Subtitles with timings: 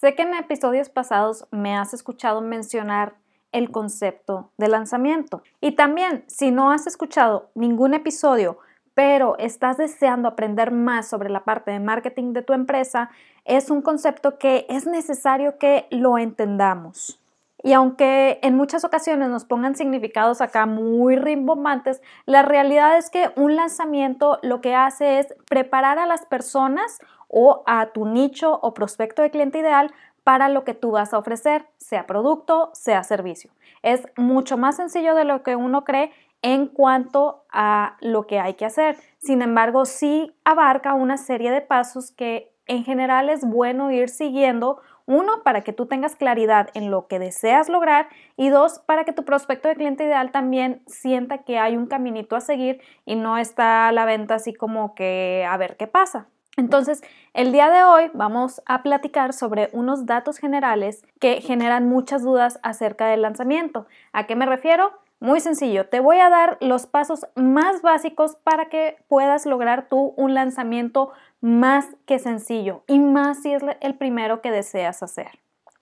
[0.00, 3.16] Sé que en episodios pasados me has escuchado mencionar
[3.50, 5.42] el concepto de lanzamiento.
[5.60, 8.58] Y también, si no has escuchado ningún episodio,
[8.94, 13.10] pero estás deseando aprender más sobre la parte de marketing de tu empresa,
[13.44, 17.20] es un concepto que es necesario que lo entendamos.
[17.62, 23.30] Y aunque en muchas ocasiones nos pongan significados acá muy rimbombantes, la realidad es que
[23.36, 28.74] un lanzamiento lo que hace es preparar a las personas o a tu nicho o
[28.74, 33.50] prospecto de cliente ideal para lo que tú vas a ofrecer, sea producto, sea servicio.
[33.82, 38.54] Es mucho más sencillo de lo que uno cree en cuanto a lo que hay
[38.54, 38.96] que hacer.
[39.18, 44.80] Sin embargo, sí abarca una serie de pasos que en general es bueno ir siguiendo.
[45.08, 49.14] Uno, para que tú tengas claridad en lo que deseas lograr y dos, para que
[49.14, 53.38] tu prospecto de cliente ideal también sienta que hay un caminito a seguir y no
[53.38, 56.26] está a la venta así como que a ver qué pasa.
[56.58, 57.02] Entonces,
[57.32, 62.60] el día de hoy vamos a platicar sobre unos datos generales que generan muchas dudas
[62.62, 63.86] acerca del lanzamiento.
[64.12, 64.92] ¿A qué me refiero?
[65.20, 70.14] Muy sencillo, te voy a dar los pasos más básicos para que puedas lograr tú
[70.16, 75.40] un lanzamiento más que sencillo y más si es el primero que deseas hacer.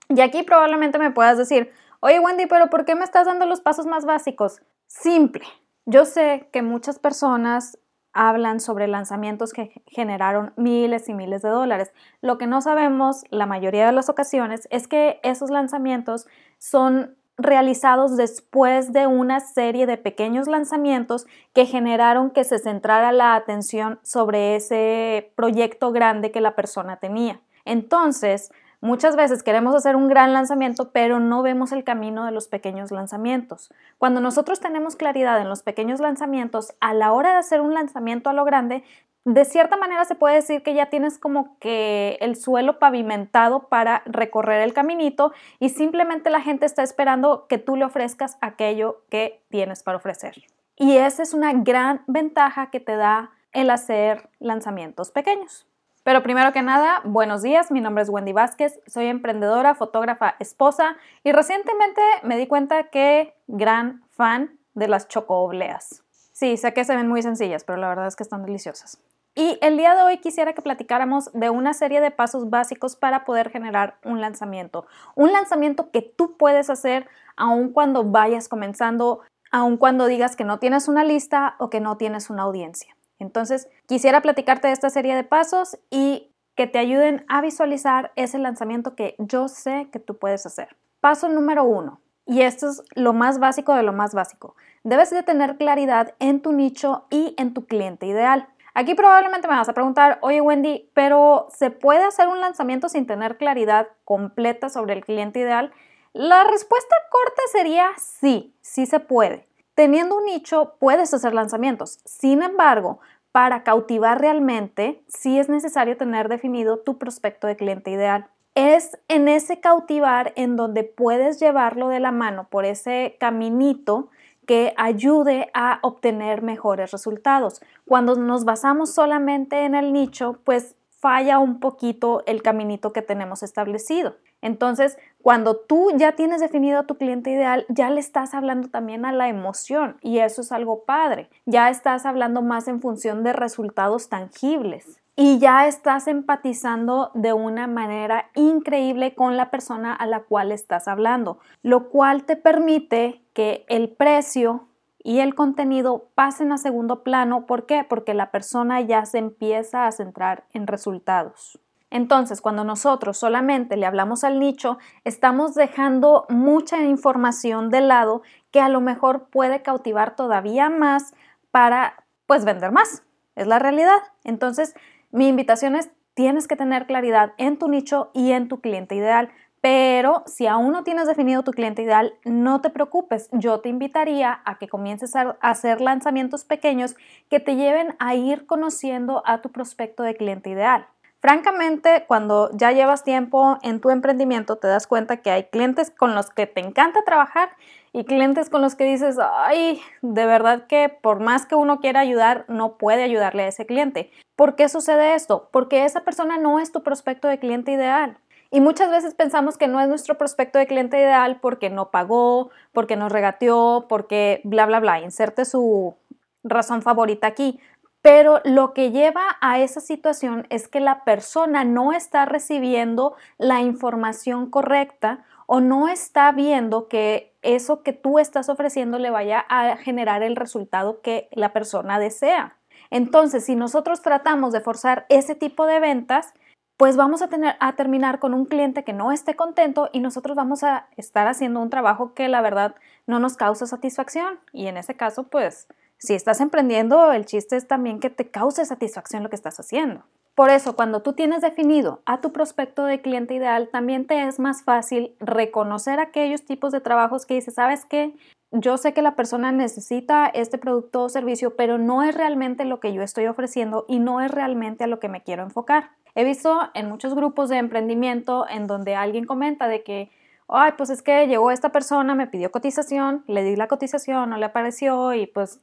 [0.08, 1.70] Y aquí probablemente me puedas decir,
[2.00, 4.62] oye Wendy, pero ¿por qué me estás dando los pasos más básicos?
[4.86, 5.44] Simple.
[5.84, 7.78] Yo sé que muchas personas
[8.14, 11.92] hablan sobre lanzamientos que generaron miles y miles de dólares.
[12.22, 16.26] Lo que no sabemos la mayoría de las ocasiones es que esos lanzamientos
[16.58, 23.34] son realizados después de una serie de pequeños lanzamientos que generaron que se centrara la
[23.34, 27.40] atención sobre ese proyecto grande que la persona tenía.
[27.64, 28.50] Entonces,
[28.82, 32.90] Muchas veces queremos hacer un gran lanzamiento, pero no vemos el camino de los pequeños
[32.90, 33.72] lanzamientos.
[33.96, 38.28] Cuando nosotros tenemos claridad en los pequeños lanzamientos, a la hora de hacer un lanzamiento
[38.28, 38.84] a lo grande,
[39.26, 44.02] de cierta manera se puede decir que ya tienes como que el suelo pavimentado para
[44.06, 49.42] recorrer el caminito y simplemente la gente está esperando que tú le ofrezcas aquello que
[49.48, 50.44] tienes para ofrecer.
[50.76, 55.66] Y esa es una gran ventaja que te da el hacer lanzamientos pequeños.
[56.04, 60.96] Pero primero que nada, buenos días, mi nombre es Wendy Vázquez, soy emprendedora, fotógrafa, esposa
[61.24, 66.04] y recientemente me di cuenta que gran fan de las chocoobleas.
[66.30, 69.00] Sí, sé que se ven muy sencillas, pero la verdad es que están deliciosas.
[69.38, 73.26] Y el día de hoy quisiera que platicáramos de una serie de pasos básicos para
[73.26, 74.86] poder generar un lanzamiento.
[75.14, 79.20] Un lanzamiento que tú puedes hacer aun cuando vayas comenzando,
[79.50, 82.96] aun cuando digas que no tienes una lista o que no tienes una audiencia.
[83.18, 88.38] Entonces, quisiera platicarte de esta serie de pasos y que te ayuden a visualizar ese
[88.38, 90.78] lanzamiento que yo sé que tú puedes hacer.
[91.02, 94.56] Paso número uno, y esto es lo más básico de lo más básico.
[94.82, 98.48] Debes de tener claridad en tu nicho y en tu cliente ideal.
[98.78, 103.06] Aquí probablemente me vas a preguntar, oye Wendy, pero ¿se puede hacer un lanzamiento sin
[103.06, 105.72] tener claridad completa sobre el cliente ideal?
[106.12, 109.48] La respuesta corta sería sí, sí se puede.
[109.74, 112.00] Teniendo un nicho puedes hacer lanzamientos.
[112.04, 113.00] Sin embargo,
[113.32, 118.28] para cautivar realmente, sí es necesario tener definido tu prospecto de cliente ideal.
[118.54, 124.10] Es en ese cautivar en donde puedes llevarlo de la mano por ese caminito
[124.46, 127.60] que ayude a obtener mejores resultados.
[127.86, 133.42] Cuando nos basamos solamente en el nicho, pues falla un poquito el caminito que tenemos
[133.42, 134.16] establecido.
[134.40, 139.04] Entonces, cuando tú ya tienes definido a tu cliente ideal, ya le estás hablando también
[139.04, 141.28] a la emoción y eso es algo padre.
[141.44, 147.66] Ya estás hablando más en función de resultados tangibles y ya estás empatizando de una
[147.66, 153.64] manera increíble con la persona a la cual estás hablando, lo cual te permite que
[153.68, 154.68] el precio
[155.02, 157.46] y el contenido pasen a segundo plano.
[157.46, 157.84] ¿Por qué?
[157.88, 161.58] Porque la persona ya se empieza a centrar en resultados.
[161.90, 168.60] Entonces, cuando nosotros solamente le hablamos al nicho, estamos dejando mucha información de lado que
[168.60, 171.14] a lo mejor puede cautivar todavía más
[171.52, 173.04] para, pues, vender más.
[173.36, 173.98] Es la realidad.
[174.24, 174.74] Entonces,
[175.16, 179.30] mi invitación es, tienes que tener claridad en tu nicho y en tu cliente ideal.
[179.62, 183.30] Pero si aún no tienes definido tu cliente ideal, no te preocupes.
[183.32, 186.96] Yo te invitaría a que comiences a hacer lanzamientos pequeños
[187.30, 190.86] que te lleven a ir conociendo a tu prospecto de cliente ideal.
[191.20, 196.14] Francamente, cuando ya llevas tiempo en tu emprendimiento, te das cuenta que hay clientes con
[196.14, 197.48] los que te encanta trabajar
[197.94, 202.00] y clientes con los que dices, ay, de verdad que por más que uno quiera
[202.00, 204.10] ayudar, no puede ayudarle a ese cliente.
[204.36, 205.48] ¿Por qué sucede esto?
[205.50, 208.18] Porque esa persona no es tu prospecto de cliente ideal.
[208.50, 212.50] Y muchas veces pensamos que no es nuestro prospecto de cliente ideal porque no pagó,
[212.72, 215.00] porque nos regateó, porque bla, bla, bla.
[215.00, 215.96] Inserte su
[216.44, 217.58] razón favorita aquí.
[218.02, 223.62] pero lo que lleva a esa situación es que la persona no está recibiendo la
[223.62, 229.76] información correcta o no está viendo que eso que tú estás ofreciendo le vaya a
[229.76, 232.56] generar el resultado que la persona desea.
[232.90, 236.32] Entonces, si nosotros tratamos de forzar ese tipo de ventas,
[236.76, 240.36] pues vamos a, tener, a terminar con un cliente que no esté contento y nosotros
[240.36, 242.74] vamos a estar haciendo un trabajo que la verdad
[243.06, 244.38] no nos causa satisfacción.
[244.52, 245.68] Y en ese caso, pues,
[245.98, 250.04] si estás emprendiendo, el chiste es también que te cause satisfacción lo que estás haciendo.
[250.34, 254.38] Por eso, cuando tú tienes definido a tu prospecto de cliente ideal, también te es
[254.38, 258.14] más fácil reconocer aquellos tipos de trabajos que dices, ¿sabes qué?
[258.58, 262.80] Yo sé que la persona necesita este producto o servicio, pero no es realmente lo
[262.80, 265.90] que yo estoy ofreciendo y no es realmente a lo que me quiero enfocar.
[266.14, 270.10] He visto en muchos grupos de emprendimiento en donde alguien comenta de que,
[270.48, 274.38] ay, pues es que llegó esta persona, me pidió cotización, le di la cotización, no
[274.38, 275.60] le apareció y pues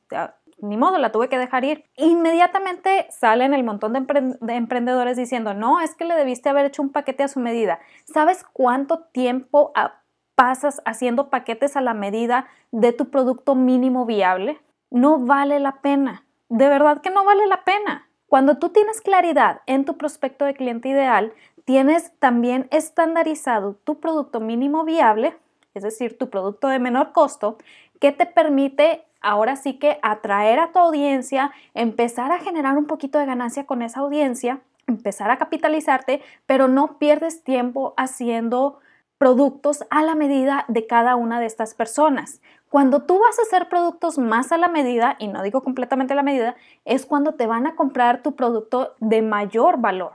[0.60, 1.86] ni modo, la tuve que dejar ir.
[1.98, 6.92] Inmediatamente salen el montón de, emprendedores diciendo, no, es que le debiste haber hecho un
[6.92, 7.80] paquete a su medida.
[8.06, 9.72] ¿Sabes cuánto tiempo
[10.36, 14.60] pasas haciendo paquetes a la medida de tu producto mínimo viable?
[14.92, 16.26] No vale la pena.
[16.50, 18.08] De verdad que no vale la pena.
[18.28, 21.34] Cuando tú tienes claridad en tu prospecto de cliente ideal,
[21.66, 25.36] tienes también estandarizado tu producto mínimo viable,
[25.74, 27.58] es decir, tu producto de menor costo,
[28.00, 33.18] que te permite ahora sí que atraer a tu audiencia, empezar a generar un poquito
[33.18, 38.80] de ganancia con esa audiencia, empezar a capitalizarte, pero no pierdes tiempo haciendo
[39.24, 42.42] productos a la medida de cada una de estas personas.
[42.68, 46.18] Cuando tú vas a hacer productos más a la medida, y no digo completamente a
[46.18, 50.12] la medida, es cuando te van a comprar tu producto de mayor valor.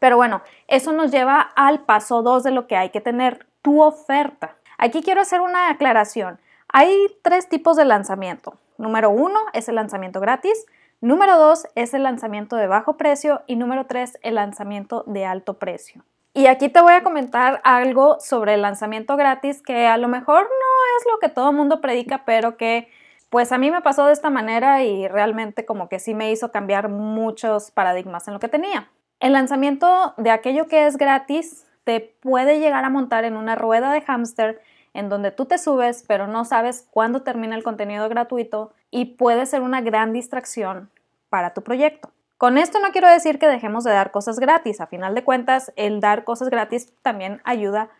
[0.00, 3.82] Pero bueno, eso nos lleva al paso 2 de lo que hay que tener, tu
[3.82, 4.56] oferta.
[4.78, 6.40] Aquí quiero hacer una aclaración.
[6.66, 8.54] Hay tres tipos de lanzamiento.
[8.78, 10.66] Número uno es el lanzamiento gratis.
[11.00, 13.42] Número dos es el lanzamiento de bajo precio.
[13.46, 16.02] Y número tres, el lanzamiento de alto precio.
[16.32, 20.44] Y aquí te voy a comentar algo sobre el lanzamiento gratis que a lo mejor
[20.44, 22.88] no es lo que todo el mundo predica, pero que
[23.30, 26.52] pues a mí me pasó de esta manera y realmente como que sí me hizo
[26.52, 28.90] cambiar muchos paradigmas en lo que tenía.
[29.18, 33.92] El lanzamiento de aquello que es gratis te puede llegar a montar en una rueda
[33.92, 34.60] de hámster
[34.94, 39.46] en donde tú te subes pero no sabes cuándo termina el contenido gratuito y puede
[39.46, 40.90] ser una gran distracción
[41.28, 42.12] para tu proyecto.
[42.40, 45.74] Con esto no quiero decir que dejemos de dar cosas gratis, a final de cuentas
[45.76, 47.90] el dar cosas gratis también ayuda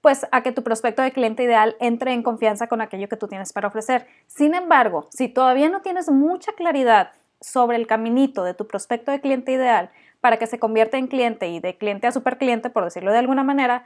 [0.00, 3.28] pues a que tu prospecto de cliente ideal entre en confianza con aquello que tú
[3.28, 4.06] tienes para ofrecer.
[4.28, 7.10] Sin embargo, si todavía no tienes mucha claridad
[7.42, 9.90] sobre el caminito de tu prospecto de cliente ideal
[10.22, 13.44] para que se convierta en cliente y de cliente a supercliente, por decirlo de alguna
[13.44, 13.84] manera,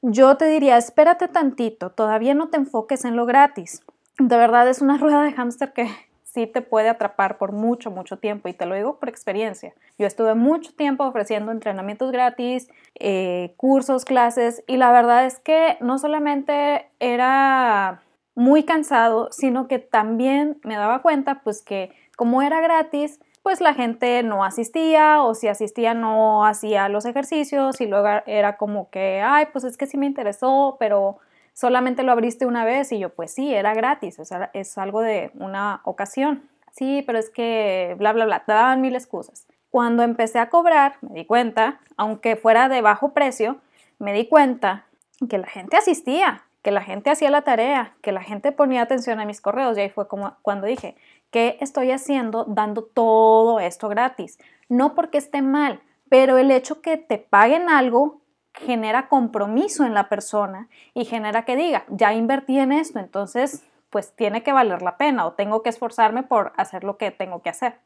[0.00, 3.84] yo te diría, espérate tantito, todavía no te enfoques en lo gratis.
[4.18, 5.90] De verdad es una rueda de hámster que
[6.32, 9.74] sí te puede atrapar por mucho, mucho tiempo y te lo digo por experiencia.
[9.98, 12.68] Yo estuve mucho tiempo ofreciendo entrenamientos gratis,
[12.98, 18.02] eh, cursos, clases y la verdad es que no solamente era
[18.34, 23.74] muy cansado, sino que también me daba cuenta pues que como era gratis, pues la
[23.74, 29.20] gente no asistía o si asistía no hacía los ejercicios y luego era como que,
[29.20, 31.18] ay, pues es que sí me interesó, pero
[31.52, 34.18] solamente lo abriste una vez y yo, pues sí, era gratis,
[34.52, 36.48] es algo de una ocasión.
[36.72, 39.46] Sí, pero es que bla, bla, bla, te daban mil excusas.
[39.70, 43.58] Cuando empecé a cobrar, me di cuenta, aunque fuera de bajo precio,
[43.98, 44.86] me di cuenta
[45.28, 49.20] que la gente asistía, que la gente hacía la tarea, que la gente ponía atención
[49.20, 50.96] a mis correos y ahí fue como cuando dije,
[51.30, 54.38] ¿qué estoy haciendo dando todo esto gratis?
[54.68, 58.21] No porque esté mal, pero el hecho que te paguen algo
[58.54, 64.14] genera compromiso en la persona y genera que diga, ya invertí en esto, entonces pues
[64.14, 67.50] tiene que valer la pena o tengo que esforzarme por hacer lo que tengo que
[67.50, 67.78] hacer.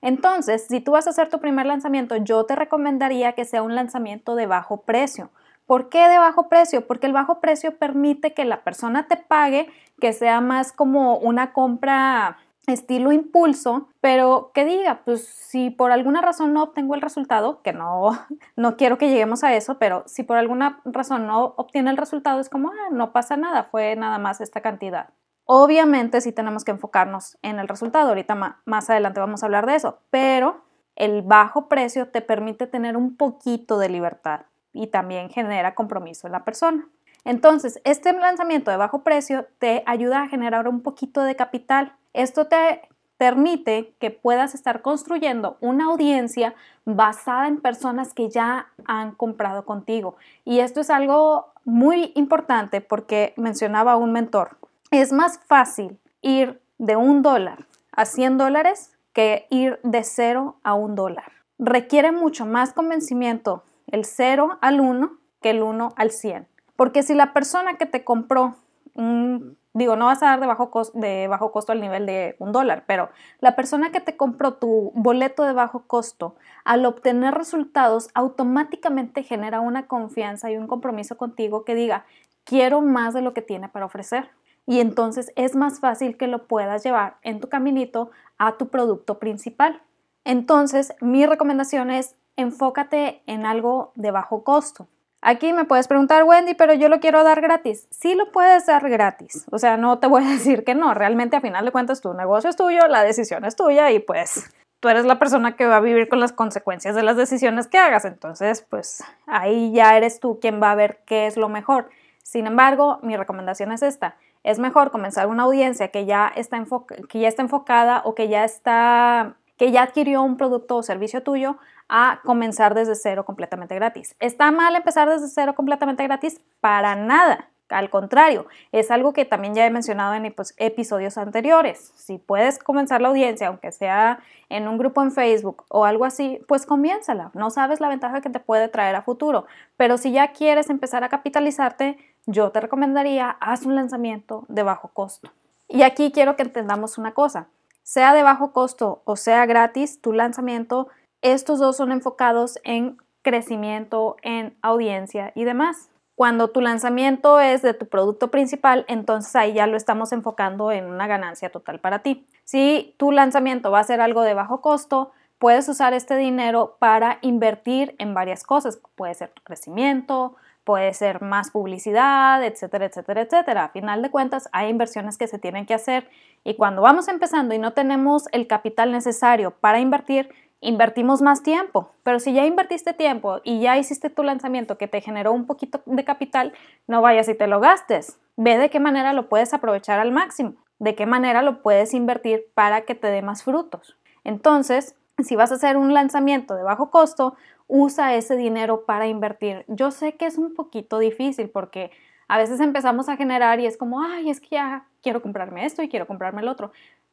[0.00, 3.74] Entonces, si tú vas a hacer tu primer lanzamiento, yo te recomendaría que sea un
[3.74, 5.30] lanzamiento de bajo precio.
[5.66, 6.86] ¿Por qué de bajo precio?
[6.86, 9.68] Porque el bajo precio permite que la persona te pague,
[10.00, 16.20] que sea más como una compra estilo impulso, pero que diga, pues si por alguna
[16.20, 18.10] razón no obtengo el resultado, que no,
[18.56, 22.40] no quiero que lleguemos a eso, pero si por alguna razón no obtiene el resultado,
[22.40, 25.10] es como, ah, no pasa nada, fue nada más esta cantidad.
[25.44, 29.76] Obviamente sí tenemos que enfocarnos en el resultado, ahorita más adelante vamos a hablar de
[29.76, 35.74] eso, pero el bajo precio te permite tener un poquito de libertad y también genera
[35.74, 36.88] compromiso en la persona.
[37.24, 41.94] Entonces, este lanzamiento de bajo precio te ayuda a generar un poquito de capital.
[42.12, 42.82] Esto te
[43.18, 50.16] permite que puedas estar construyendo una audiencia basada en personas que ya han comprado contigo.
[50.44, 54.56] Y esto es algo muy importante porque mencionaba un mentor.
[54.90, 60.74] Es más fácil ir de un dólar a 100 dólares que ir de 0 a
[60.74, 61.32] un dólar.
[61.58, 66.46] Requiere mucho más convencimiento el 0 al 1 que el 1 al 100.
[66.78, 68.54] Porque si la persona que te compró,
[68.94, 72.52] digo, no vas a dar de bajo, costo, de bajo costo al nivel de un
[72.52, 78.10] dólar, pero la persona que te compró tu boleto de bajo costo, al obtener resultados,
[78.14, 82.04] automáticamente genera una confianza y un compromiso contigo que diga,
[82.44, 84.30] quiero más de lo que tiene para ofrecer.
[84.64, 89.18] Y entonces es más fácil que lo puedas llevar en tu caminito a tu producto
[89.18, 89.82] principal.
[90.22, 94.86] Entonces, mi recomendación es enfócate en algo de bajo costo.
[95.20, 97.88] Aquí me puedes preguntar, Wendy, pero yo lo quiero dar gratis.
[97.90, 99.46] Sí lo puedes dar gratis.
[99.50, 100.94] O sea, no te voy a decir que no.
[100.94, 104.50] Realmente, a final de cuentas, tu negocio es tuyo, la decisión es tuya y pues
[104.80, 107.78] tú eres la persona que va a vivir con las consecuencias de las decisiones que
[107.78, 108.04] hagas.
[108.04, 111.90] Entonces, pues ahí ya eres tú quien va a ver qué es lo mejor.
[112.22, 114.16] Sin embargo, mi recomendación es esta.
[114.44, 116.64] Es mejor comenzar una audiencia que ya está,
[117.08, 121.22] que ya está enfocada o que ya está que ya adquirió un producto o servicio
[121.22, 124.14] tuyo a comenzar desde cero completamente gratis.
[124.20, 126.40] ¿Está mal empezar desde cero completamente gratis?
[126.60, 127.50] Para nada.
[127.68, 131.92] Al contrario, es algo que también ya he mencionado en episodios anteriores.
[131.96, 136.40] Si puedes comenzar la audiencia, aunque sea en un grupo en Facebook o algo así,
[136.48, 137.30] pues comiénzala.
[137.34, 139.44] No sabes la ventaja que te puede traer a futuro.
[139.76, 144.88] Pero si ya quieres empezar a capitalizarte, yo te recomendaría haz un lanzamiento de bajo
[144.88, 145.30] costo.
[145.68, 147.48] Y aquí quiero que entendamos una cosa.
[147.88, 150.88] Sea de bajo costo o sea gratis, tu lanzamiento
[151.22, 155.88] estos dos son enfocados en crecimiento, en audiencia y demás.
[156.14, 160.84] Cuando tu lanzamiento es de tu producto principal, entonces ahí ya lo estamos enfocando en
[160.84, 162.26] una ganancia total para ti.
[162.44, 167.18] Si tu lanzamiento va a ser algo de bajo costo, puedes usar este dinero para
[167.22, 168.80] invertir en varias cosas.
[168.96, 173.64] Puede ser tu crecimiento, puede ser más publicidad, etcétera, etcétera, etcétera.
[173.64, 176.08] A final de cuentas, hay inversiones que se tienen que hacer
[176.44, 180.28] y cuando vamos empezando y no tenemos el capital necesario para invertir,
[180.60, 185.00] invertimos más tiempo, pero si ya invertiste tiempo y ya hiciste tu lanzamiento que te
[185.00, 186.52] generó un poquito de capital,
[186.86, 188.18] no vayas y te lo gastes.
[188.36, 192.46] Ve de qué manera lo puedes aprovechar al máximo, de qué manera lo puedes invertir
[192.54, 193.96] para que te dé más frutos.
[194.24, 199.64] Entonces, si vas a hacer un lanzamiento de bajo costo, usa ese dinero para invertir.
[199.68, 201.90] Yo sé que es un poquito difícil porque
[202.28, 205.82] a veces empezamos a generar y es como, ay, es que ya quiero comprarme esto
[205.82, 206.72] y quiero comprarme el otro.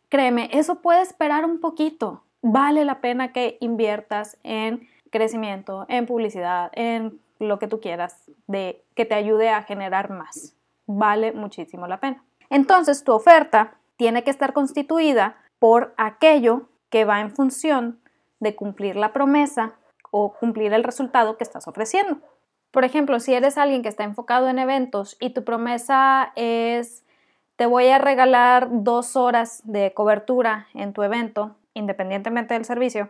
[0.10, 6.72] Créeme, eso puede esperar un poquito vale la pena que inviertas en crecimiento, en publicidad,
[6.74, 10.56] en lo que tú quieras, de que te ayude a generar más.
[10.86, 12.24] Vale muchísimo la pena.
[12.52, 18.00] Entonces, tu oferta tiene que estar constituida por aquello que va en función
[18.40, 19.74] de cumplir la promesa
[20.12, 22.22] o cumplir el resultado que estás ofreciendo.
[22.72, 27.04] Por ejemplo, si eres alguien que está enfocado en eventos y tu promesa es
[27.58, 33.10] te voy a regalar dos horas de cobertura en tu evento, independientemente del servicio,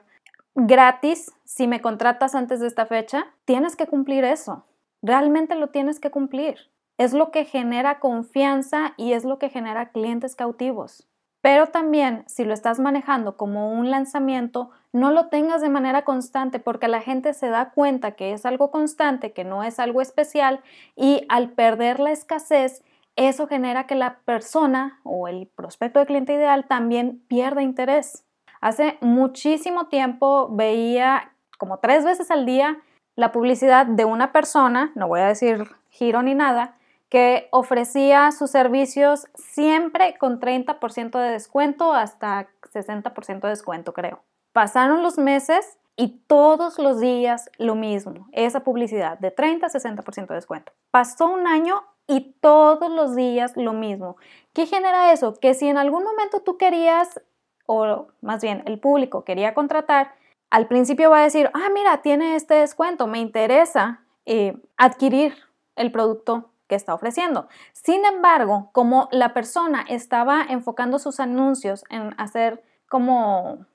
[0.56, 4.66] gratis, si me contratas antes de esta fecha, tienes que cumplir eso.
[5.04, 6.58] Realmente lo tienes que cumplir.
[6.98, 11.08] Es lo que genera confianza y es lo que genera clientes cautivos.
[11.46, 16.58] Pero también, si lo estás manejando como un lanzamiento, no lo tengas de manera constante
[16.58, 20.62] porque la gente se da cuenta que es algo constante, que no es algo especial
[20.96, 22.84] y al perder la escasez,
[23.16, 28.26] eso genera que la persona o el prospecto de cliente ideal también pierda interés.
[28.60, 32.80] Hace muchísimo tiempo veía como tres veces al día
[33.16, 36.75] la publicidad de una persona, no voy a decir giro ni nada,
[37.10, 44.24] que ofrecía sus servicios siempre con 30% de descuento hasta 60% de descuento, creo.
[44.54, 50.28] Pasaron los meses y todos los días lo mismo, esa publicidad de 30 a 60%
[50.28, 50.74] de descuento.
[50.92, 54.18] Pasó un año y todos los días lo mismo.
[54.54, 55.34] ¿Qué genera eso?
[55.40, 57.22] Que si en algún momento tú querías
[57.66, 60.14] o más bien el público quería contratar,
[60.50, 65.36] al principio va a decir, ah, mira, tiene este descuento, me interesa eh, adquirir
[65.76, 67.48] el producto que está ofreciendo.
[67.74, 73.66] Sin embargo, como la persona estaba enfocando sus anuncios en hacer como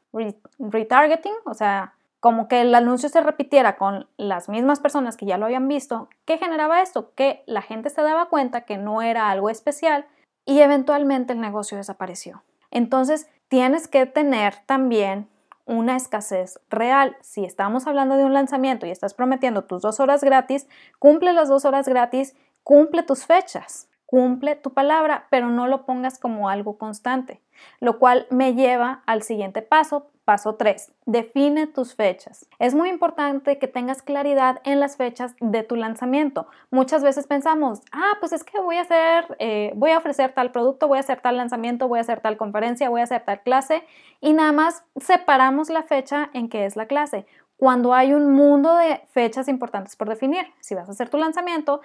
[0.58, 5.38] retargeting, o sea, como que el anuncio se repitiera con las mismas personas que ya
[5.38, 7.12] lo habían visto, ¿qué generaba esto?
[7.14, 10.06] Que la gente se daba cuenta que no era algo especial
[10.44, 12.42] y eventualmente el negocio desapareció.
[12.70, 15.28] Entonces, tienes que tener también
[15.64, 17.16] una escasez real.
[17.20, 20.68] Si estamos hablando de un lanzamiento y estás prometiendo tus dos horas gratis,
[20.98, 26.18] cumple las dos horas gratis, cumple tus fechas, cumple tu palabra, pero no lo pongas
[26.18, 27.40] como algo constante,
[27.80, 30.92] lo cual me lleva al siguiente paso Paso 3.
[31.06, 32.46] Define tus fechas.
[32.60, 36.46] Es muy importante que tengas claridad en las fechas de tu lanzamiento.
[36.70, 40.52] Muchas veces pensamos, ah, pues es que voy a hacer, eh, voy a ofrecer tal
[40.52, 43.42] producto, voy a hacer tal lanzamiento, voy a hacer tal conferencia, voy a hacer tal
[43.42, 43.82] clase
[44.20, 47.26] y nada más separamos la fecha en que es la clase.
[47.56, 50.46] Cuando hay un mundo de fechas importantes por definir.
[50.60, 51.80] Si vas a hacer tu lanzamiento,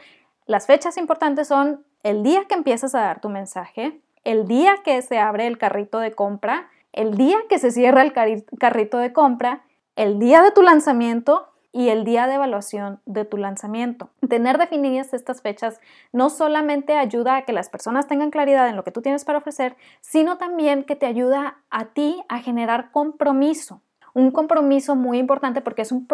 [0.45, 5.01] las fechas importantes son el día que empiezas a dar tu mensaje, el día que
[5.01, 9.63] se abre el carrito de compra, el día que se cierra el carrito de compra,
[9.95, 14.09] el día de tu lanzamiento y el día de evaluación de tu lanzamiento.
[14.29, 15.81] Tener definidas estas fechas
[16.13, 19.39] no solamente ayuda a que las personas tengan claridad en lo que tú tienes para
[19.39, 23.81] ofrecer, sino también que te ayuda a ti a generar compromiso.
[24.15, 26.07] Un compromiso muy importante porque es un,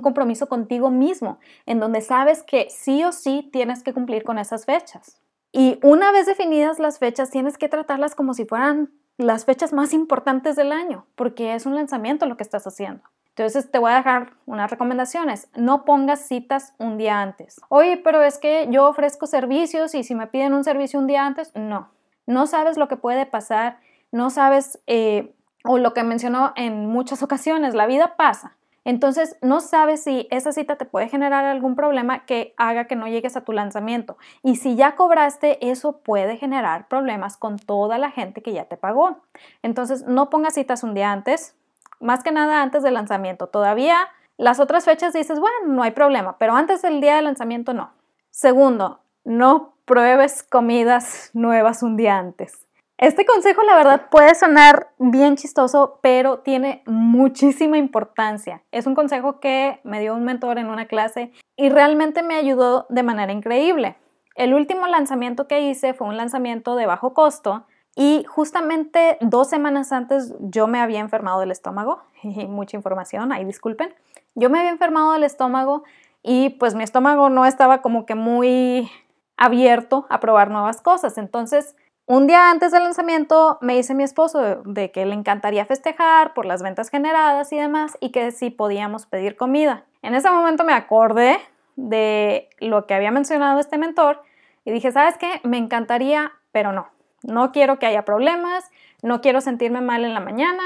[0.00, 4.64] compromiso contigo mismo, en donde sabes que sí o sí tienes que cumplir con esas
[4.64, 5.20] fechas.
[5.50, 9.92] Y una vez definidas las fechas, tienes que tratarlas como si fueran las fechas más
[9.92, 13.02] importantes del año, porque es un lanzamiento lo que estás haciendo.
[13.30, 15.48] Entonces te voy a dejar unas recomendaciones.
[15.54, 17.60] No pongas citas un día antes.
[17.68, 21.26] Oye, pero es que yo ofrezco servicios y si me piden un servicio un día
[21.26, 21.90] antes, no.
[22.26, 23.78] No sabes lo que puede pasar,
[24.10, 25.35] no sabes, eh,
[25.66, 28.56] o lo que mencionó en muchas ocasiones, la vida pasa.
[28.84, 33.08] Entonces, no sabes si esa cita te puede generar algún problema que haga que no
[33.08, 34.16] llegues a tu lanzamiento.
[34.44, 38.76] Y si ya cobraste, eso puede generar problemas con toda la gente que ya te
[38.76, 39.16] pagó.
[39.62, 41.56] Entonces, no pongas citas un día antes,
[41.98, 43.48] más que nada antes del lanzamiento.
[43.48, 43.96] Todavía
[44.36, 47.90] las otras fechas dices, bueno, no hay problema, pero antes del día del lanzamiento no.
[48.30, 52.65] Segundo, no pruebes comidas nuevas un día antes.
[52.98, 58.62] Este consejo, la verdad, puede sonar bien chistoso, pero tiene muchísima importancia.
[58.72, 62.86] Es un consejo que me dio un mentor en una clase y realmente me ayudó
[62.88, 63.96] de manera increíble.
[64.34, 69.92] El último lanzamiento que hice fue un lanzamiento de bajo costo y justamente dos semanas
[69.92, 72.02] antes yo me había enfermado del estómago.
[72.22, 73.94] Mucha información, ahí disculpen.
[74.34, 75.84] Yo me había enfermado del estómago
[76.22, 78.90] y pues mi estómago no estaba como que muy
[79.36, 81.18] abierto a probar nuevas cosas.
[81.18, 81.76] Entonces,
[82.06, 86.46] un día antes del lanzamiento me dice mi esposo de que le encantaría festejar por
[86.46, 89.84] las ventas generadas y demás y que sí podíamos pedir comida.
[90.02, 91.38] En ese momento me acordé
[91.74, 94.22] de lo que había mencionado este mentor
[94.64, 95.40] y dije, ¿sabes qué?
[95.42, 96.88] Me encantaría, pero no.
[97.22, 98.64] No quiero que haya problemas,
[99.02, 100.62] no quiero sentirme mal en la mañana,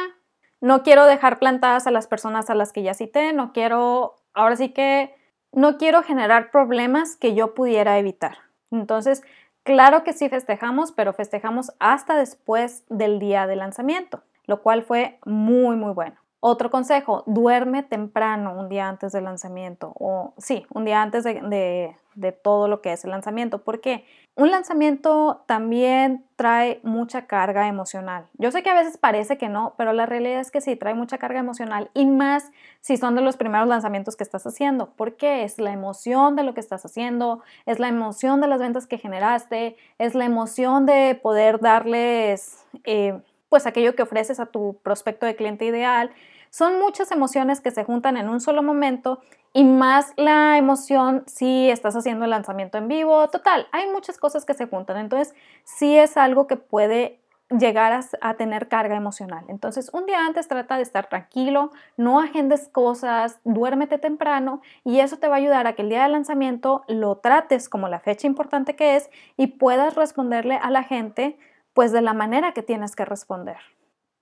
[0.61, 4.57] no quiero dejar plantadas a las personas a las que ya cité, no quiero, ahora
[4.57, 5.15] sí que,
[5.53, 8.39] no quiero generar problemas que yo pudiera evitar.
[8.71, 9.23] Entonces,
[9.63, 15.19] Claro que sí festejamos, pero festejamos hasta después del día de lanzamiento, lo cual fue
[15.25, 16.17] muy, muy bueno.
[16.43, 21.35] Otro consejo, duerme temprano un día antes del lanzamiento o sí, un día antes de,
[21.43, 21.97] de,
[22.33, 24.05] todo lo que es el lanzamiento, porque
[24.37, 28.27] un lanzamiento también trae mucha carga emocional.
[28.39, 30.95] Yo sé que a veces parece que no, pero la realidad es que sí, trae
[30.95, 35.45] mucha carga emocional y más si son de los primeros lanzamientos que estás haciendo, porque
[35.45, 38.99] es la emoción de lo que estás haciendo, es la emoción de las ventas que
[38.99, 42.65] generaste, es la emoción de poder darles...
[42.85, 46.11] Eh, pues aquello que ofreces a tu prospecto de cliente ideal.
[46.51, 49.21] Son muchas emociones que se juntan en un solo momento
[49.53, 53.29] y más la emoción si estás haciendo el lanzamiento en vivo.
[53.29, 54.97] Total, hay muchas cosas que se juntan.
[54.97, 55.35] Entonces,
[55.65, 59.45] sí es algo que puede llegar a, tener carga emocional.
[59.49, 65.19] Entonces, un día antes trata de estar tranquilo, no agendes cosas, duérmete temprano y eso
[65.19, 68.29] te va a ayudar a que el día de lanzamiento lo trates como la fecha
[68.29, 71.39] importante que es y puedas responderle a la gente
[71.75, 73.57] pues de la manera que tienes que responder.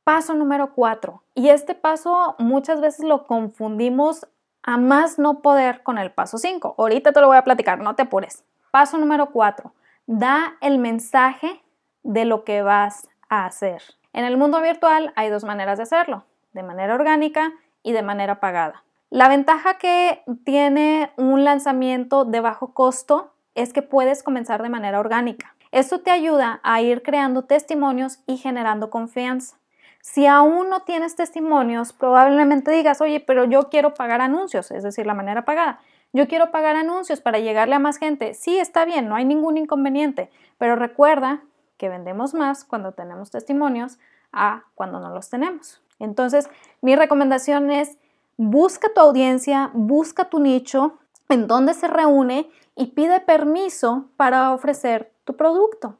[0.09, 1.23] Paso número cuatro.
[1.35, 4.27] Y este paso muchas veces lo confundimos
[4.62, 6.75] a más no poder con el paso cinco.
[6.79, 8.42] Ahorita te lo voy a platicar, no te apures.
[8.71, 9.75] Paso número cuatro.
[10.07, 11.61] Da el mensaje
[12.05, 13.83] de lo que vas a hacer.
[14.14, 18.40] En el mundo virtual hay dos maneras de hacerlo, de manera orgánica y de manera
[18.40, 18.85] pagada.
[19.11, 25.01] La ventaja que tiene un lanzamiento de bajo costo es que puedes comenzar de manera
[25.01, 25.55] orgánica.
[25.71, 29.58] Esto te ayuda a ir creando testimonios y generando confianza.
[30.01, 35.07] Si aún no tienes testimonios, probablemente digas, oye, pero yo quiero pagar anuncios, es decir,
[35.07, 35.81] la manera pagada.
[36.13, 38.35] Yo quiero pagar anuncios para llegarle a más gente.
[38.35, 41.43] Sí, está bien, no hay ningún inconveniente, pero recuerda
[41.77, 43.99] que vendemos más cuando tenemos testimonios
[44.33, 45.83] a cuando no los tenemos.
[45.99, 46.49] Entonces,
[46.81, 47.99] mi recomendación es
[48.37, 55.13] busca tu audiencia, busca tu nicho, en donde se reúne y pide permiso para ofrecer
[55.25, 55.99] tu producto.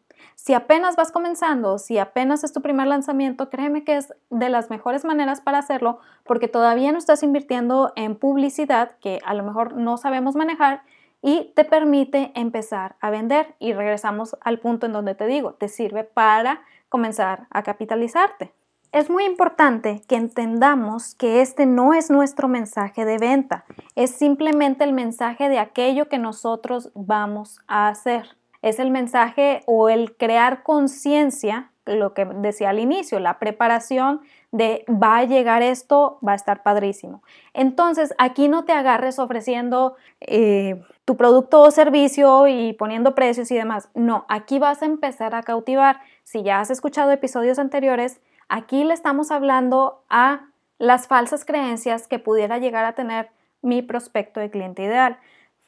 [0.49, 4.71] Si apenas vas comenzando, si apenas es tu primer lanzamiento, créeme que es de las
[4.71, 9.75] mejores maneras para hacerlo porque todavía no estás invirtiendo en publicidad que a lo mejor
[9.75, 10.81] no sabemos manejar
[11.21, 13.57] y te permite empezar a vender.
[13.59, 18.55] Y regresamos al punto en donde te digo, te sirve para comenzar a capitalizarte.
[18.91, 24.85] Es muy importante que entendamos que este no es nuestro mensaje de venta, es simplemente
[24.85, 28.38] el mensaje de aquello que nosotros vamos a hacer.
[28.62, 34.21] Es el mensaje o el crear conciencia, lo que decía al inicio, la preparación
[34.53, 37.23] de va a llegar esto, va a estar padrísimo.
[37.55, 43.55] Entonces, aquí no te agarres ofreciendo eh, tu producto o servicio y poniendo precios y
[43.55, 43.88] demás.
[43.94, 46.01] No, aquí vas a empezar a cautivar.
[46.25, 52.18] Si ya has escuchado episodios anteriores, aquí le estamos hablando a las falsas creencias que
[52.18, 53.31] pudiera llegar a tener
[53.62, 55.18] mi prospecto de cliente ideal.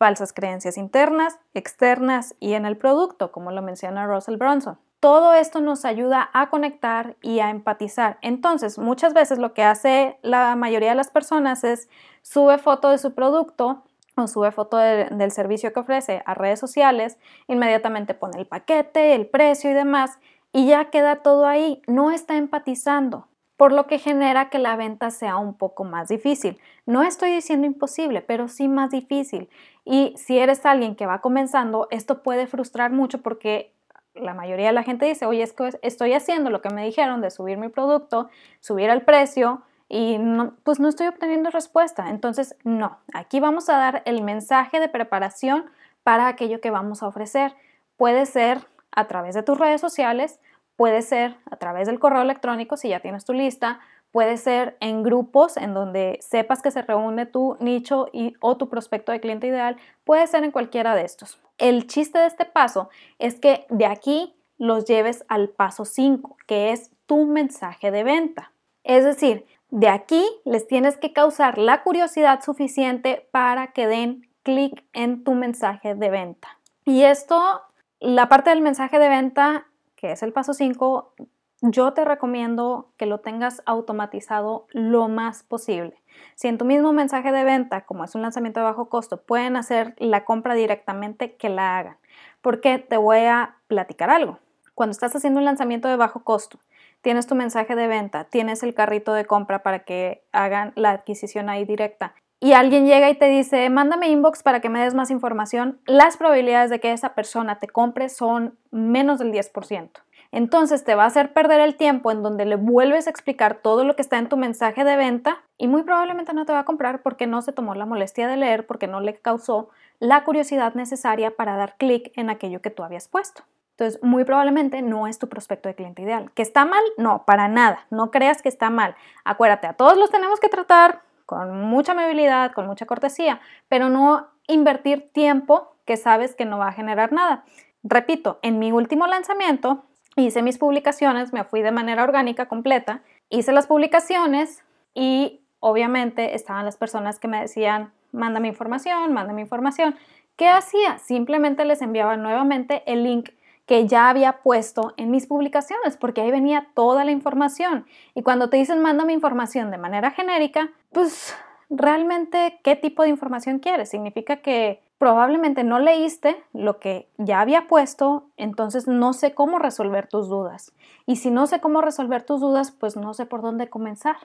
[0.01, 4.79] Falsas creencias internas, externas y en el producto, como lo menciona Russell Bronson.
[4.99, 8.17] Todo esto nos ayuda a conectar y a empatizar.
[8.23, 11.91] Entonces, muchas veces lo que hace la mayoría de las personas es
[12.23, 13.83] sube foto de su producto
[14.17, 19.27] o sube foto del servicio que ofrece a redes sociales, inmediatamente pone el paquete, el
[19.27, 20.19] precio y demás,
[20.51, 25.11] y ya queda todo ahí, no está empatizando, por lo que genera que la venta
[25.11, 26.59] sea un poco más difícil.
[26.87, 29.51] No estoy diciendo imposible, pero sí más difícil.
[29.91, 33.75] Y si eres alguien que va comenzando, esto puede frustrar mucho porque
[34.15, 37.21] la mayoría de la gente dice, oye, es que estoy haciendo lo que me dijeron
[37.21, 40.17] de subir mi producto, subir el precio y
[40.63, 42.09] pues no estoy obteniendo respuesta.
[42.09, 45.65] Entonces, no, aquí vamos a dar el mensaje de preparación
[46.05, 47.57] para aquello que vamos a ofrecer.
[47.97, 48.61] Puede ser
[48.93, 50.39] a través de tus redes sociales,
[50.77, 53.81] puede ser a través del correo electrónico si ya tienes tu lista,
[54.13, 58.69] puede ser en grupos en donde sepas que se reúne tu nicho y, o tu
[58.69, 61.39] prospecto de cliente ideal, puede ser en cualquiera de estos.
[61.59, 66.73] El chiste de este paso es que de aquí los lleves al paso 5, que
[66.73, 68.53] es tu mensaje de venta.
[68.85, 74.85] Es decir, de aquí les tienes que causar la curiosidad suficiente para que den clic
[74.93, 76.59] en tu mensaje de venta.
[76.85, 77.63] Y esto,
[78.01, 81.15] la parte del mensaje de venta, que es el paso 5,
[81.63, 86.01] yo te recomiendo que lo tengas automatizado lo más posible.
[86.35, 89.57] Si en tu mismo mensaje de venta, como es un lanzamiento de bajo costo, pueden
[89.57, 91.99] hacer la compra directamente, que la hagan.
[92.41, 94.39] Porque te voy a platicar algo.
[94.75, 96.59] Cuando estás haciendo un lanzamiento de bajo costo,
[97.03, 101.51] tienes tu mensaje de venta, tienes el carrito de compra para que hagan la adquisición
[101.51, 105.11] ahí directa y alguien llega y te dice, mándame inbox para que me des más
[105.11, 109.91] información, las probabilidades de que esa persona te compre son menos del 10%.
[110.33, 113.85] Entonces te va a hacer perder el tiempo en donde le vuelves a explicar todo
[113.85, 116.65] lo que está en tu mensaje de venta y muy probablemente no te va a
[116.65, 120.75] comprar porque no se tomó la molestia de leer, porque no le causó la curiosidad
[120.75, 123.43] necesaria para dar clic en aquello que tú habías puesto.
[123.73, 126.31] Entonces, muy probablemente no es tu prospecto de cliente ideal.
[126.33, 126.83] ¿Que está mal?
[126.99, 127.87] No, para nada.
[127.89, 128.95] No creas que está mal.
[129.25, 134.29] Acuérdate, a todos los tenemos que tratar con mucha amabilidad, con mucha cortesía, pero no
[134.49, 137.45] invertir tiempo que sabes que no va a generar nada.
[137.83, 139.85] Repito, en mi último lanzamiento
[140.27, 144.63] hice mis publicaciones, me fui de manera orgánica completa, hice las publicaciones
[144.95, 149.97] y obviamente estaban las personas que me decían, mándame información, mándame información.
[150.37, 150.99] ¿Qué hacía?
[150.99, 153.31] Simplemente les enviaba nuevamente el link
[153.67, 157.87] que ya había puesto en mis publicaciones, porque ahí venía toda la información.
[158.15, 161.37] Y cuando te dicen mándame información de manera genérica, pues
[161.69, 163.89] realmente qué tipo de información quieres.
[163.91, 170.07] Significa que probablemente no leíste lo que ya había puesto, entonces no sé cómo resolver
[170.07, 170.75] tus dudas.
[171.07, 174.17] Y si no sé cómo resolver tus dudas, pues no sé por dónde comenzar.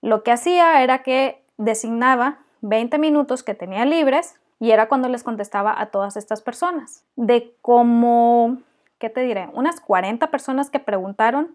[0.00, 5.24] Lo que hacía era que designaba 20 minutos que tenía libres y era cuando les
[5.24, 7.04] contestaba a todas estas personas.
[7.16, 8.62] De como,
[8.98, 9.50] ¿qué te diré?
[9.52, 11.54] Unas 40 personas que preguntaron,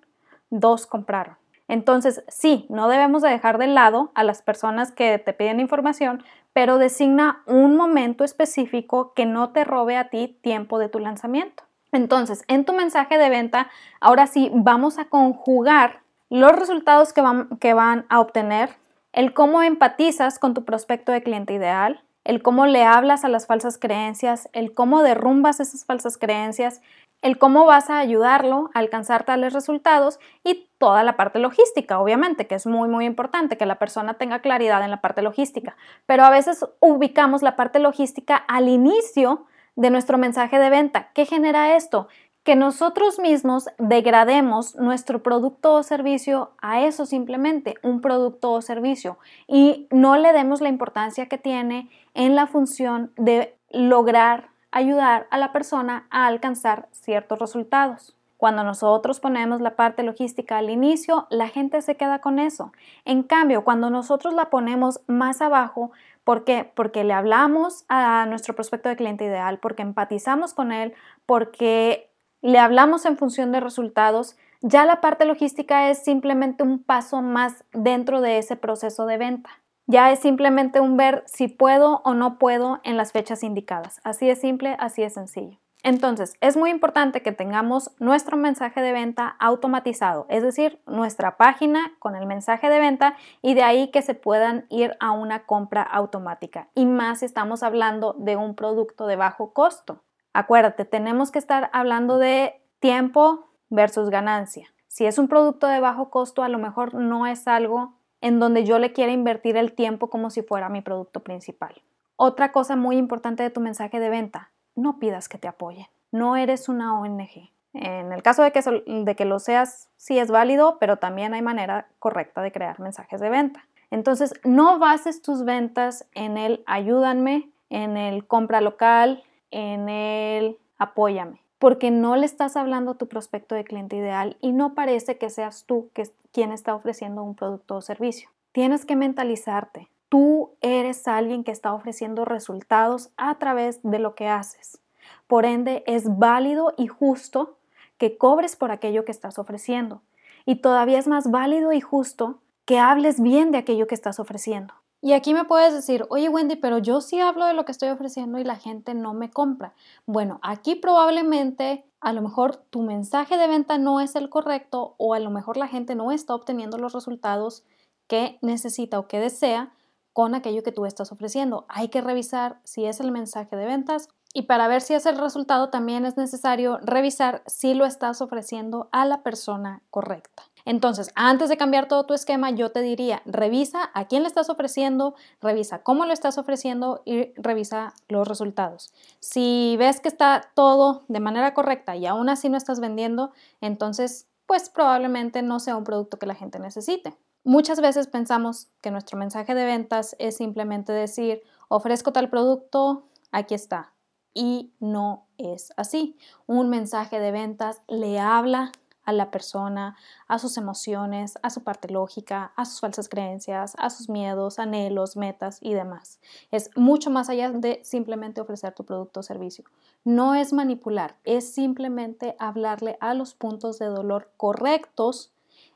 [0.51, 1.37] dos compraron.
[1.73, 6.23] Entonces, sí, no debemos de dejar de lado a las personas que te piden información,
[6.53, 11.63] pero designa un momento específico que no te robe a ti tiempo de tu lanzamiento.
[11.91, 17.49] Entonces, en tu mensaje de venta, ahora sí vamos a conjugar los resultados que van,
[17.57, 18.75] que van a obtener,
[19.11, 23.47] el cómo empatizas con tu prospecto de cliente ideal, el cómo le hablas a las
[23.47, 26.83] falsas creencias, el cómo derrumbas esas falsas creencias,
[27.23, 32.45] el cómo vas a ayudarlo a alcanzar tales resultados y toda la parte logística, obviamente,
[32.45, 35.77] que es muy, muy importante que la persona tenga claridad en la parte logística.
[36.05, 41.11] Pero a veces ubicamos la parte logística al inicio de nuestro mensaje de venta.
[41.13, 42.09] ¿Qué genera esto?
[42.43, 49.17] Que nosotros mismos degrademos nuestro producto o servicio a eso simplemente, un producto o servicio,
[49.47, 55.37] y no le demos la importancia que tiene en la función de lograr ayudar a
[55.37, 58.17] la persona a alcanzar ciertos resultados.
[58.37, 62.73] Cuando nosotros ponemos la parte logística al inicio, la gente se queda con eso.
[63.05, 65.91] En cambio, cuando nosotros la ponemos más abajo,
[66.25, 66.69] ¿por qué?
[66.75, 70.93] Porque le hablamos a nuestro prospecto de cliente ideal, porque empatizamos con él,
[71.25, 77.21] porque le hablamos en función de resultados, Ya la parte logística es simplemente un paso
[77.21, 79.62] más dentro de ese proceso de venta.
[79.85, 83.99] Ya es simplemente un ver si puedo o no puedo en las fechas indicadas.
[84.03, 85.59] Así es simple, así es sencillo.
[85.83, 91.91] Entonces, es muy importante que tengamos nuestro mensaje de venta automatizado, es decir, nuestra página
[91.99, 95.81] con el mensaje de venta y de ahí que se puedan ir a una compra
[95.81, 96.69] automática.
[96.73, 100.03] Y más si estamos hablando de un producto de bajo costo.
[100.31, 104.69] Acuérdate, tenemos que estar hablando de tiempo versus ganancia.
[104.87, 108.63] Si es un producto de bajo costo, a lo mejor no es algo en donde
[108.63, 111.81] yo le quiera invertir el tiempo como si fuera mi producto principal.
[112.15, 115.87] Otra cosa muy importante de tu mensaje de venta, no pidas que te apoyen.
[116.09, 117.51] No eres una ONG.
[117.73, 121.41] En el caso de que, de que lo seas, sí es válido, pero también hay
[121.41, 123.67] manera correcta de crear mensajes de venta.
[123.91, 131.42] Entonces, no bases tus ventas en el ayúdanme, en el compra local, en el apóyame,
[131.63, 135.29] porque no le estás hablando a tu prospecto de cliente ideal y no parece que
[135.29, 135.89] seas tú
[136.33, 138.29] quien está ofreciendo un producto o servicio.
[138.51, 139.87] Tienes que mentalizarte.
[140.09, 144.81] Tú eres alguien que está ofreciendo resultados a través de lo que haces.
[145.25, 147.55] Por ende, es válido y justo
[147.97, 150.01] que cobres por aquello que estás ofreciendo.
[150.45, 154.73] Y todavía es más válido y justo que hables bien de aquello que estás ofreciendo.
[155.05, 157.89] Y aquí me puedes decir, oye Wendy, pero yo sí hablo de lo que estoy
[157.89, 159.73] ofreciendo y la gente no me compra.
[160.05, 165.13] Bueno, aquí probablemente a lo mejor tu mensaje de venta no es el correcto o
[165.13, 167.65] a lo mejor la gente no está obteniendo los resultados
[168.07, 169.73] que necesita o que desea
[170.13, 171.65] con aquello que tú estás ofreciendo.
[171.67, 175.17] Hay que revisar si es el mensaje de ventas y para ver si es el
[175.17, 180.43] resultado también es necesario revisar si lo estás ofreciendo a la persona correcta.
[180.65, 184.49] Entonces, antes de cambiar todo tu esquema, yo te diría, revisa a quién le estás
[184.49, 188.93] ofreciendo, revisa cómo lo estás ofreciendo y revisa los resultados.
[189.19, 194.27] Si ves que está todo de manera correcta y aún así no estás vendiendo, entonces,
[194.45, 197.17] pues probablemente no sea un producto que la gente necesite.
[197.43, 203.53] Muchas veces pensamos que nuestro mensaje de ventas es simplemente decir, ofrezco tal producto, aquí
[203.53, 203.91] está.
[204.33, 206.17] Y no es así.
[206.47, 208.71] Un mensaje de ventas le habla
[209.05, 209.95] a la persona,
[210.27, 215.17] a sus emociones, a su parte lógica, a sus falsas creencias, a sus miedos, anhelos,
[215.17, 216.19] metas y demás.
[216.51, 219.65] Es mucho más allá de simplemente ofrecer tu producto o servicio.
[220.03, 225.33] No es manipular, es simplemente hablarle a los puntos de dolor correctos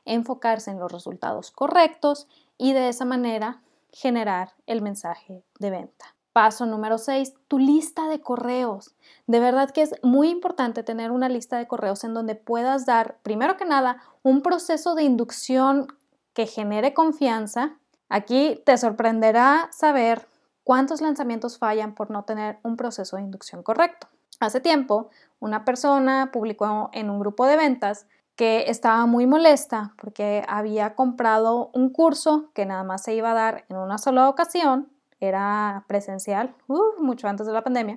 [0.08, 3.62] enfocarse en los resultados correctos y de esa manera
[3.92, 6.17] generar el mensaje de venta.
[6.38, 8.94] Paso número 6, tu lista de correos.
[9.26, 13.18] De verdad que es muy importante tener una lista de correos en donde puedas dar,
[13.24, 15.88] primero que nada, un proceso de inducción
[16.34, 17.80] que genere confianza.
[18.08, 20.28] Aquí te sorprenderá saber
[20.62, 24.06] cuántos lanzamientos fallan por no tener un proceso de inducción correcto.
[24.38, 30.44] Hace tiempo, una persona publicó en un grupo de ventas que estaba muy molesta porque
[30.46, 34.88] había comprado un curso que nada más se iba a dar en una sola ocasión,
[35.20, 37.96] era presencial, uh, mucho antes de la pandemia,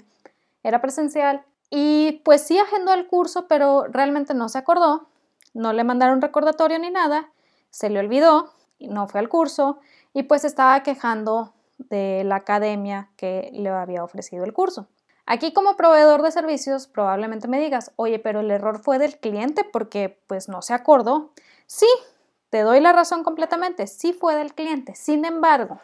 [0.64, 5.08] era presencial y pues sí agendó el curso, pero realmente no se acordó,
[5.54, 7.30] no le mandaron recordatorio ni nada,
[7.70, 9.80] se le olvidó, y no fue al curso
[10.14, 14.88] y pues estaba quejando de la academia que le había ofrecido el curso.
[15.26, 19.64] Aquí como proveedor de servicios probablemente me digas, oye, pero el error fue del cliente
[19.64, 21.32] porque pues no se acordó.
[21.68, 21.88] Sí,
[22.50, 24.96] te doy la razón completamente, sí fue del cliente.
[24.96, 25.80] Sin embargo,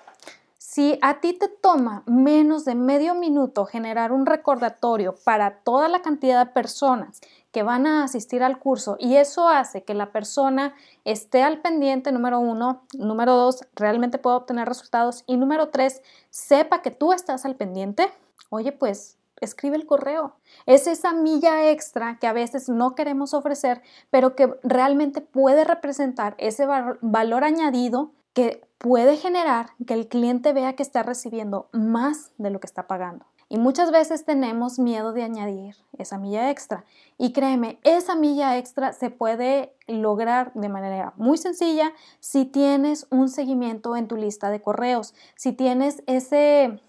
[0.77, 6.03] si a ti te toma menos de medio minuto generar un recordatorio para toda la
[6.03, 7.19] cantidad de personas
[7.51, 12.11] que van a asistir al curso y eso hace que la persona esté al pendiente,
[12.11, 15.23] número uno, número dos, realmente pueda obtener resultados.
[15.25, 18.11] Y número tres, sepa que tú estás al pendiente,
[18.51, 20.35] oye, pues escribe el correo.
[20.67, 26.35] Es esa milla extra que a veces no queremos ofrecer, pero que realmente puede representar
[26.37, 26.67] ese
[27.01, 32.59] valor añadido que puede generar que el cliente vea que está recibiendo más de lo
[32.59, 33.25] que está pagando.
[33.49, 36.83] Y muchas veces tenemos miedo de añadir esa milla extra.
[37.17, 43.29] Y créeme, esa milla extra se puede lograr de manera muy sencilla si tienes un
[43.29, 46.81] seguimiento en tu lista de correos, si tienes ese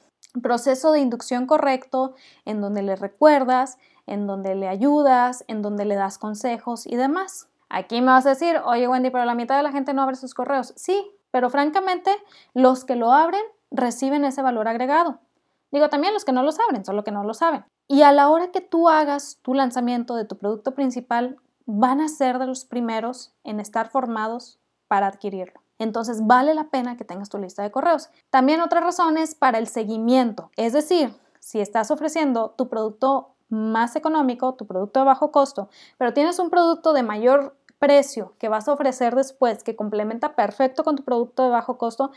[0.43, 5.95] proceso de inducción correcto en donde le recuerdas, en donde le ayudas, en donde le
[5.95, 7.49] das consejos y demás.
[7.69, 10.17] Aquí me vas a decir, oye Wendy, pero la mitad de la gente no abre
[10.17, 10.73] sus correos.
[10.77, 12.11] Sí, pero francamente
[12.55, 15.21] los que lo abren reciben ese valor agregado.
[15.71, 17.65] Digo también los que no los abren, solo que no lo saben.
[17.87, 21.37] Y a la hora que tú hagas tu lanzamiento de tu producto principal,
[21.67, 26.97] van a ser de los primeros en estar formados para adquirirlo entonces vale la pena
[26.97, 28.11] que tengas tu lista de correos.
[28.31, 33.97] También otra razón es para el seguimiento, es decir, si estás ofreciendo tu producto más
[33.97, 38.69] económico, tu producto de bajo costo, pero tienes un producto de mayor precio que vas
[38.69, 42.11] a ofrecer después, que complementa perfecto con tu producto de bajo costo,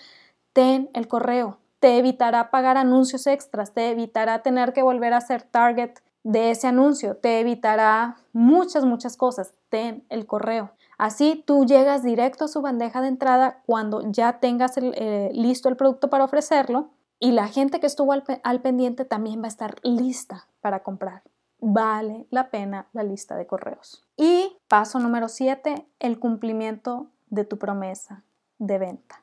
[0.53, 1.57] ten el correo.
[1.79, 6.67] Te evitará pagar anuncios extras, te evitará tener que volver a ser target de ese
[6.67, 9.53] anuncio, te evitará muchas, muchas cosas.
[9.69, 10.71] Ten el correo.
[10.97, 15.75] Así tú llegas directo a su bandeja de entrada cuando ya tengas eh, listo el
[15.75, 19.75] producto para ofrecerlo y la gente que estuvo al, al pendiente también va a estar
[19.81, 21.23] lista para comprar.
[21.59, 24.03] Vale la pena la lista de correos.
[24.15, 28.23] Y paso número 7, el cumplimiento de tu promesa
[28.57, 29.21] de venta.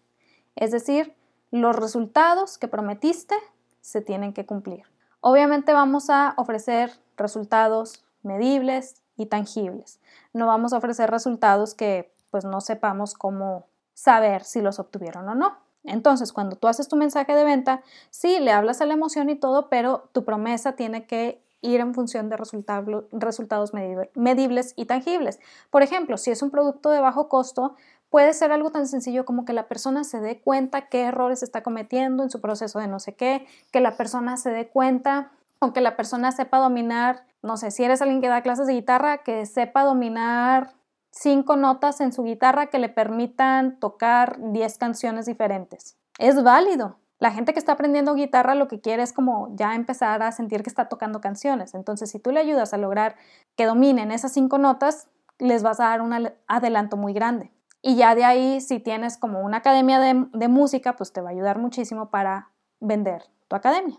[0.56, 1.16] Es decir,
[1.50, 3.34] los resultados que prometiste
[3.80, 4.82] se tienen que cumplir.
[5.22, 10.00] Obviamente vamos a ofrecer resultados medibles, y tangibles.
[10.32, 15.34] No vamos a ofrecer resultados que pues no sepamos cómo saber si los obtuvieron o
[15.34, 15.58] no.
[15.84, 19.34] Entonces, cuando tú haces tu mensaje de venta, sí, le hablas a la emoción y
[19.34, 23.72] todo, pero tu promesa tiene que ir en función de resultados
[24.14, 25.40] medibles y tangibles.
[25.70, 27.74] Por ejemplo, si es un producto de bajo costo,
[28.10, 31.62] puede ser algo tan sencillo como que la persona se dé cuenta qué errores está
[31.62, 35.72] cometiendo en su proceso de no sé qué, que la persona se dé cuenta o
[35.72, 39.18] que la persona sepa dominar no sé, si eres alguien que da clases de guitarra,
[39.18, 40.74] que sepa dominar
[41.10, 45.96] cinco notas en su guitarra que le permitan tocar 10 canciones diferentes.
[46.18, 46.98] Es válido.
[47.18, 50.62] La gente que está aprendiendo guitarra lo que quiere es como ya empezar a sentir
[50.62, 51.74] que está tocando canciones.
[51.74, 53.16] Entonces, si tú le ayudas a lograr
[53.56, 57.50] que dominen esas cinco notas, les vas a dar un adelanto muy grande.
[57.82, 61.32] Y ya de ahí, si tienes como una academia de, música, pues te va a
[61.32, 62.50] ayudar muchísimo para
[62.80, 63.98] vender tu academia.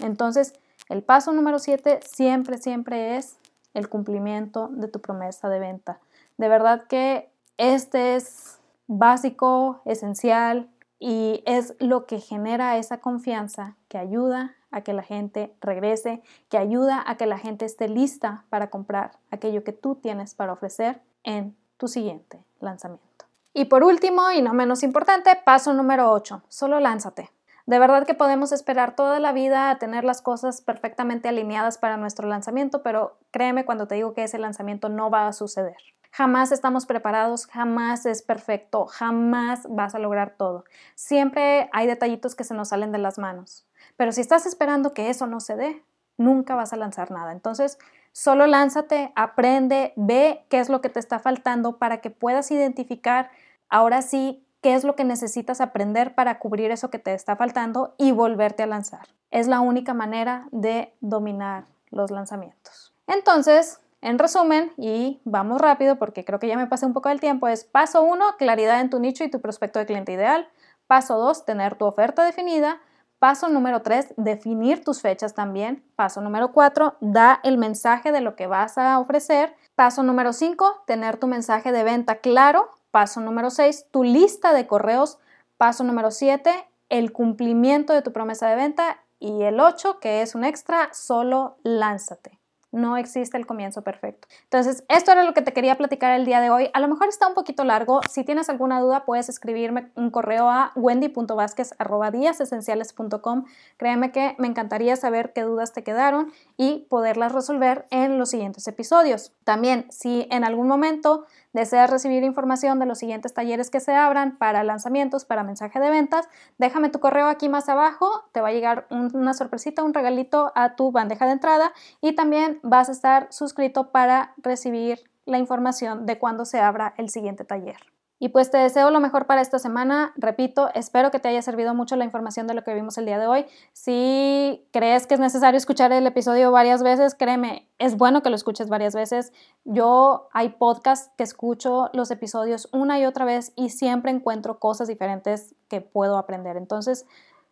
[0.00, 0.52] Entonces,
[0.88, 3.38] el paso número 7 siempre, siempre es
[3.74, 6.00] el cumplimiento de tu promesa de venta.
[6.38, 10.68] De verdad que este es básico, esencial
[11.00, 16.58] y es lo que genera esa confianza que ayuda a que la gente regrese, que
[16.58, 21.00] ayuda a que la gente esté lista para comprar aquello que tú tienes para ofrecer
[21.24, 23.24] en tu siguiente lanzamiento.
[23.54, 27.30] Y por último, y no menos importante, paso número 8, solo lánzate.
[27.66, 31.96] De verdad que podemos esperar toda la vida a tener las cosas perfectamente alineadas para
[31.96, 35.76] nuestro lanzamiento, pero créeme cuando te digo que ese lanzamiento no va a suceder.
[36.12, 40.64] Jamás estamos preparados, jamás es perfecto, jamás vas a lograr todo.
[40.94, 43.66] Siempre hay detallitos que se nos salen de las manos.
[43.96, 45.84] Pero si estás esperando que eso no se dé,
[46.16, 47.32] nunca vas a lanzar nada.
[47.32, 47.78] Entonces,
[48.12, 53.30] solo lánzate, aprende, ve qué es lo que te está faltando para que puedas identificar
[53.68, 57.94] ahora sí qué es lo que necesitas aprender para cubrir eso que te está faltando
[57.98, 59.08] y volverte a lanzar.
[59.30, 62.92] Es la única manera de dominar los lanzamientos.
[63.06, 67.20] Entonces, en resumen, y vamos rápido porque creo que ya me pasé un poco del
[67.20, 70.48] tiempo, es paso 1, claridad en tu nicho y tu prospecto de cliente ideal.
[70.86, 72.80] Paso 2, tener tu oferta definida.
[73.18, 75.84] Paso número 3, definir tus fechas también.
[75.94, 79.54] Paso número 4, da el mensaje de lo que vas a ofrecer.
[79.74, 84.66] Paso número 5, tener tu mensaje de venta claro Paso número 6, tu lista de
[84.66, 85.18] correos.
[85.56, 86.50] Paso número 7,
[86.88, 89.04] el cumplimiento de tu promesa de venta.
[89.20, 92.39] Y el 8, que es un extra, solo lánzate.
[92.72, 94.28] No existe el comienzo perfecto.
[94.44, 96.70] Entonces, esto era lo que te quería platicar el día de hoy.
[96.72, 98.00] A lo mejor está un poquito largo.
[98.08, 103.44] Si tienes alguna duda, puedes escribirme un correo a wendy.vásquez.com.
[103.76, 108.68] Créeme que me encantaría saber qué dudas te quedaron y poderlas resolver en los siguientes
[108.68, 109.32] episodios.
[109.44, 114.38] También, si en algún momento deseas recibir información de los siguientes talleres que se abran
[114.38, 118.52] para lanzamientos, para mensaje de ventas, déjame tu correo aquí más abajo, te va a
[118.52, 123.28] llegar una sorpresita, un regalito a tu bandeja de entrada y también vas a estar
[123.30, 127.76] suscrito para recibir la información de cuándo se abra el siguiente taller.
[128.22, 130.12] Y pues te deseo lo mejor para esta semana.
[130.14, 133.18] Repito, espero que te haya servido mucho la información de lo que vimos el día
[133.18, 133.46] de hoy.
[133.72, 138.36] Si crees que es necesario escuchar el episodio varias veces, créeme, es bueno que lo
[138.36, 139.32] escuches varias veces.
[139.64, 144.86] Yo hay podcasts que escucho los episodios una y otra vez y siempre encuentro cosas
[144.86, 146.58] diferentes que puedo aprender.
[146.58, 147.06] Entonces,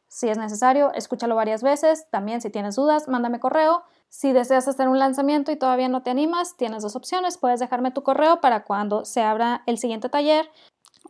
[0.09, 2.11] si es necesario, escúchalo varias veces.
[2.11, 3.85] También si tienes dudas, mándame correo.
[4.09, 7.39] Si deseas hacer un lanzamiento y todavía no te animas, tienes dos opciones.
[7.39, 10.51] Puedes dejarme tu correo para cuando se abra el siguiente taller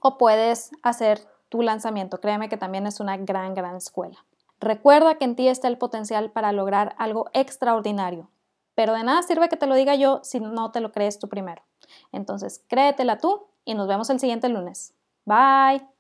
[0.00, 2.20] o puedes hacer tu lanzamiento.
[2.20, 4.24] Créeme que también es una gran, gran escuela.
[4.61, 8.28] Recuerda que en ti está el potencial para lograr algo extraordinario,
[8.74, 11.28] pero de nada sirve que te lo diga yo si no te lo crees tú
[11.28, 11.62] primero.
[12.11, 14.94] Entonces, créetela tú y nos vemos el siguiente lunes.
[15.24, 15.97] Bye.